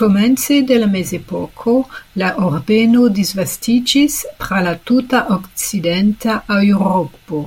Komence 0.00 0.56
de 0.70 0.76
la 0.80 0.88
mezepoko 0.94 1.72
la 2.22 2.28
ordeno 2.48 3.06
disvastiĝis 3.20 4.18
tra 4.42 4.60
la 4.68 4.74
tuta 4.90 5.24
okcidenta 5.38 6.36
Eŭropo. 6.58 7.42